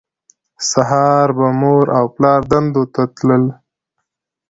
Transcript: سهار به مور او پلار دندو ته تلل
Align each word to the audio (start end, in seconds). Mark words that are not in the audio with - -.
سهار 0.69 1.27
به 1.37 1.47
مور 1.59 1.85
او 1.97 2.05
پلار 2.15 2.41
دندو 2.51 2.83
ته 2.93 3.01
تلل 3.15 3.45